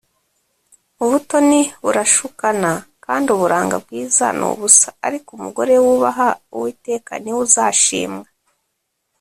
[1.03, 2.71] ubutoni burashukana
[3.05, 8.27] kandi uburanga bwiza ni ubusa, ariko umugore wubaha uwiteka ni we uzashimwa